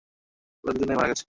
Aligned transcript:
ওরা 0.63 0.71
দুইজনেই 0.73 0.97
মারা 0.97 1.07
গেছে। 1.07 1.19